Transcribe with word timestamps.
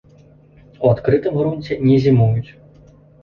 У 0.83 0.87
адкрытым 0.93 1.37
грунце 1.41 1.77
не 1.89 1.97
зімуюць. 2.05 2.49